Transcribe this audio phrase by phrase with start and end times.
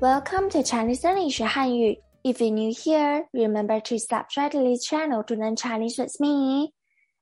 [0.00, 2.00] Welcome to Chinese and English 汉语。
[2.24, 6.72] If you're new here, remember to subscribe to this channel to learn Chinese with me.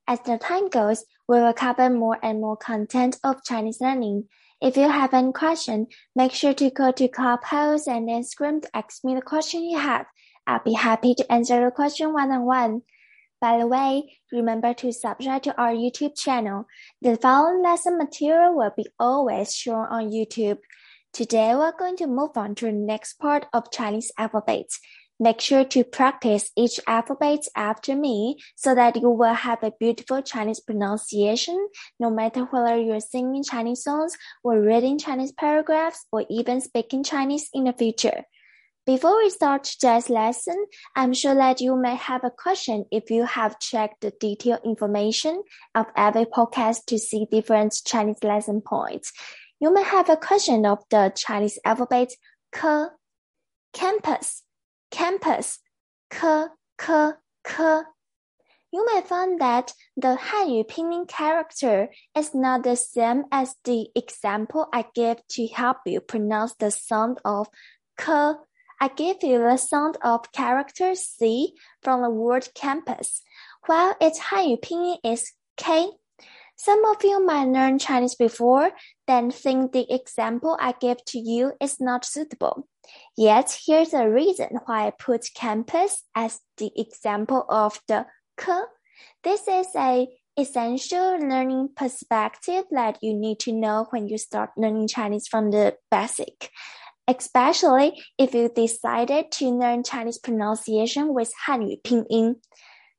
[0.07, 4.29] As the time goes, we will cover more and more content of Chinese learning.
[4.61, 9.05] If you have any question, make sure to go to Clubhouse and Instagram to ask
[9.05, 10.07] me the question you have.
[10.47, 12.83] I'll be happy to answer your question one on one.
[13.41, 16.67] By the way, remember to subscribe to our YouTube channel.
[17.03, 20.59] The following lesson material will be always shown on YouTube.
[21.13, 24.67] Today we're going to move on to the next part of Chinese alphabet.
[25.19, 30.23] Make sure to practice each alphabet after me so that you will have a beautiful
[30.23, 36.61] Chinese pronunciation no matter whether you're singing Chinese songs or reading Chinese paragraphs or even
[36.61, 38.23] speaking Chinese in the future.
[38.87, 40.65] Before we start today's lesson,
[40.95, 45.43] I'm sure that you may have a question if you have checked the detailed information
[45.75, 49.13] of every podcast to see different Chinese lesson points.
[49.61, 52.13] You may have a question of the Chinese alphabet
[52.53, 52.85] k,
[53.73, 54.45] campus,
[54.91, 55.59] campus,
[56.11, 56.47] k,
[56.79, 57.11] k,
[57.45, 57.81] k.
[58.71, 64.69] You may find that the Hanyu pinyin character is not the same as the example
[64.73, 67.49] I gave to help you pronounce the sound of
[67.99, 68.35] k.
[68.81, 73.23] I give you the sound of character C from the word campus,
[73.67, 75.91] while its Hanyu pinyin is K.
[76.61, 78.73] Some of you might learn Chinese before,
[79.07, 82.67] then think the example I gave to you is not suitable.
[83.17, 88.07] Yet here's a reason why I put campus as the example of the
[88.37, 88.53] K.
[89.23, 94.89] This is a essential learning perspective that you need to know when you start learning
[94.89, 96.51] Chinese from the basic.
[97.07, 102.35] Especially if you decided to learn Chinese pronunciation with Hanyu Pinyin.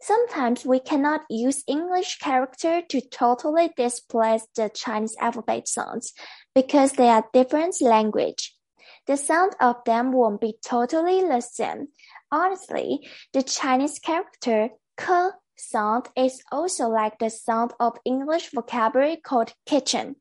[0.02, 6.14] Sometimes we cannot use English character to totally displace the Chinese alphabet sounds
[6.55, 8.55] because they are different language.
[9.08, 11.89] The sound of them won't be totally the same.
[12.32, 19.54] Honestly, the Chinese character k sound is also like the sound of English vocabulary called
[19.65, 20.15] kitchen.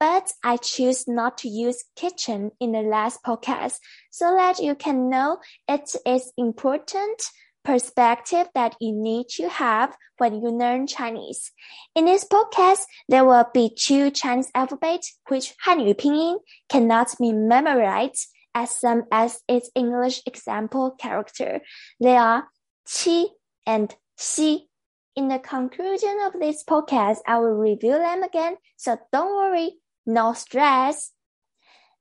[0.00, 3.78] But I choose not to use kitchen in the last podcast
[4.10, 5.38] so that you can know
[5.68, 7.22] it is important
[7.66, 11.50] perspective that you need to have when you learn Chinese.
[11.96, 16.38] In this podcast, there will be two Chinese alphabets which Hanyu Pinyin
[16.68, 21.60] cannot be memorized as some as its English example character.
[22.00, 22.48] They are
[22.86, 23.26] qi
[23.66, 24.68] and xi.
[25.16, 29.72] In the conclusion of this podcast, I will review them again, so don't worry,
[30.06, 31.10] no stress.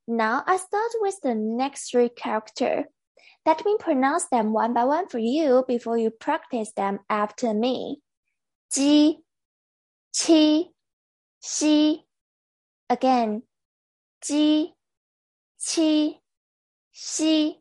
[0.07, 2.85] Now I start with the next three character.
[3.45, 8.01] Let me pronounce them one by one for you before you practice them after me.
[8.73, 9.19] Ji,
[10.15, 10.69] qi,
[11.43, 12.05] xi.
[12.89, 13.43] Again,
[14.23, 14.73] ji,
[15.59, 16.15] qi,
[16.91, 17.59] xi.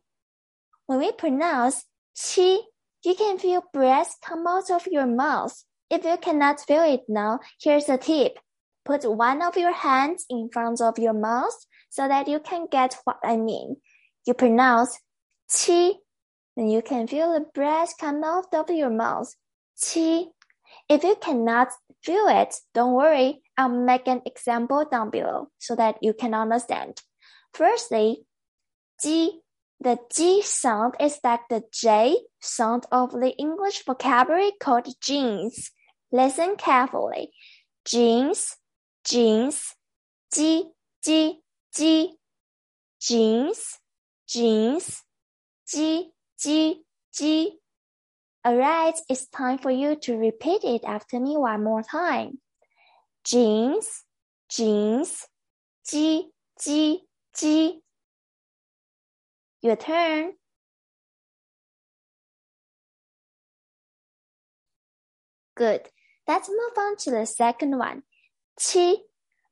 [0.87, 1.85] When we pronounce
[2.17, 2.61] qi,
[3.05, 5.65] you can feel breath come out of your mouth.
[5.91, 8.39] If you cannot feel it now, here's a tip.
[8.87, 11.57] Put one of your hands in front of your mouth
[11.91, 13.77] so that you can get what I mean.
[14.27, 14.99] You pronounce
[15.49, 15.95] qi,
[16.57, 19.35] then you can feel the breath come out of your mouth.
[19.79, 20.27] Qi.
[20.89, 21.69] If you cannot
[22.03, 23.43] feel it, don't worry.
[23.57, 27.01] I'll make an example down below so that you can understand.
[27.53, 28.25] Firstly,
[29.03, 29.41] ji.
[29.81, 35.73] The G sound is like the J sound of the English vocabulary called jeans.
[36.11, 37.33] Listen carefully.
[37.85, 38.57] Jeans,
[39.05, 39.75] jeans,
[40.33, 40.71] G,
[41.05, 41.41] G,
[41.75, 42.15] G.
[43.01, 43.79] Jeans,
[44.27, 45.04] jeans,
[45.67, 46.83] G, G,
[47.15, 47.59] G.
[48.47, 52.39] Alright, it's time for you to repeat it after me one more time.
[53.25, 54.05] Jeans,
[54.51, 55.27] jeans,
[55.89, 56.29] G,
[56.63, 57.01] G,
[57.35, 57.81] G.
[59.63, 60.33] Your turn.
[65.55, 65.89] Good.
[66.29, 68.03] Let's move on to the second one.
[68.59, 68.97] Qi.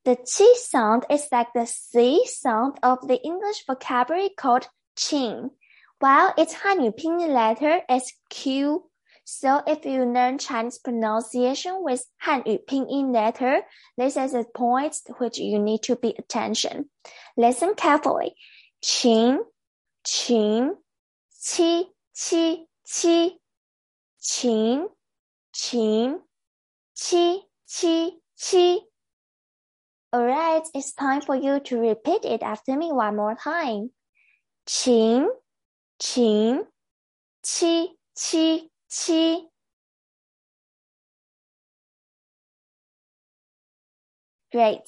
[0.05, 4.67] The qi sound is like the C sound of the English vocabulary called
[4.97, 5.51] qing
[6.03, 8.83] while its Hanyu pinyin letter is Q.
[9.23, 13.61] So if you learn Chinese pronunciation with Hanyu pinyin letter,
[13.97, 16.89] this is a point which you need to pay attention.
[17.37, 18.35] Listen carefully.
[18.83, 19.37] Qin,
[20.03, 20.71] qin,
[21.41, 23.31] qi, qi, qi.
[24.21, 24.87] Qin,
[25.55, 26.19] qin,
[26.97, 27.39] qi,
[27.75, 28.79] qi, qi.
[30.13, 33.91] Alright, it's time for you to repeat it after me one more time.
[34.67, 35.29] Qin,
[36.02, 36.66] 琴，
[37.42, 39.50] 七七七。
[44.50, 44.84] Great.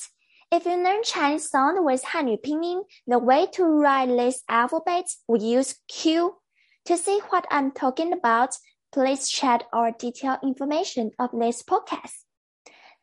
[0.50, 5.75] If you learn Chinese sound with 汉语拼音, the way to write these alphabets, we use
[5.87, 6.41] Q.
[6.87, 8.56] To see what I'm talking about,
[8.91, 12.25] please check our detailed information of this podcast.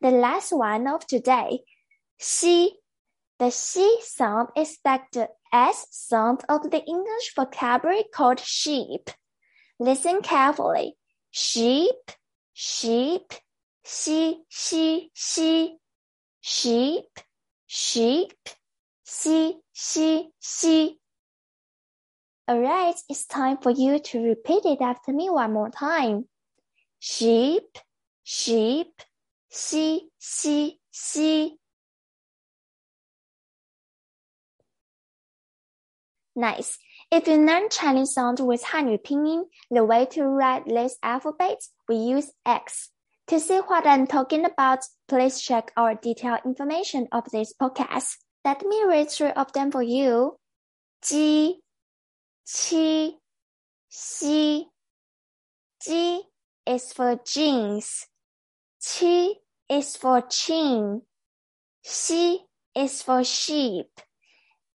[0.00, 1.64] The last one of today,
[2.18, 2.80] Xi.
[3.38, 9.11] The Xi sound is like the S sound of the English vocabulary called sheep.
[9.79, 10.97] Listen carefully.
[11.29, 12.11] Sheep,
[12.53, 13.31] sheep,
[13.85, 15.77] xi, xi, xi.
[16.41, 17.05] Sheep,
[17.67, 18.33] sheep,
[19.05, 20.99] xi, xi, xi.
[22.49, 26.27] Alright, it's time for you to repeat it after me one more time.
[26.99, 27.77] Sheep,
[28.23, 28.91] sheep,
[29.51, 31.57] xi, xi, xi.
[36.35, 36.79] Nice.
[37.11, 41.95] If you learn Chinese sound with Hanyu pinyin, the way to write these alphabets, we
[41.95, 42.89] use X.
[43.27, 48.17] To see what I'm talking about, please check our detailed information of this podcast.
[48.43, 50.37] Let me read three of them for you.
[51.03, 51.59] G,
[52.45, 53.13] qi,
[53.89, 54.67] xi.
[56.65, 58.07] Is for jeans.
[58.81, 59.33] Qi
[59.69, 61.01] is for chin.
[61.85, 62.39] Xi
[62.75, 63.89] is for sheep.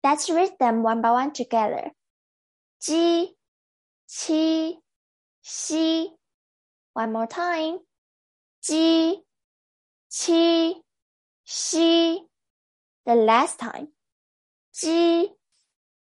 [0.05, 1.91] Let's read them one by one together.
[2.81, 3.37] 鸡,
[4.09, 4.81] 七,
[5.43, 6.11] 西.
[6.95, 7.81] One more time.
[8.63, 9.23] 鸡,
[10.09, 10.83] 七,
[11.45, 12.27] 西.
[13.05, 13.89] The last time.
[14.73, 15.37] 鸡,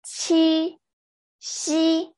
[0.03, 0.77] 七,
[1.39, 2.13] 西.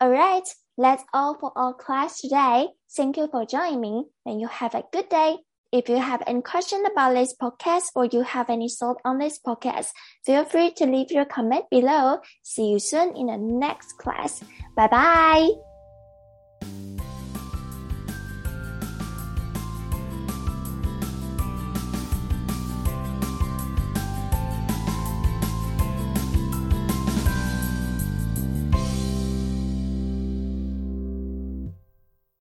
[0.00, 2.68] Alright, that's all for our class today.
[2.94, 5.38] Thank you for joining me and you have a good day.
[5.71, 9.39] If you have any question about this podcast or you have any thought on this
[9.39, 9.87] podcast,
[10.25, 12.19] feel free to leave your comment below.
[12.43, 14.43] See you soon in the next class.
[14.75, 15.49] Bye bye.